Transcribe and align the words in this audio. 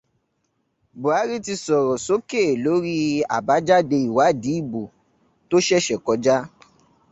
Bùhárí 0.99 1.35
ti 1.45 1.53
sọ̀rọ̀ 1.63 1.97
sókè 2.05 2.41
lórí 2.63 2.95
àbájáde 3.37 3.97
ìwádìí 4.07 4.59
ìbò 4.61 4.81
tó 5.49 5.55
ṣẹ̀ṣẹ̀ 5.67 5.99
kọjá. 6.05 6.37